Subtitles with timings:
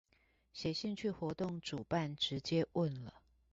[0.51, 3.21] 寫信去活動主辦直接問了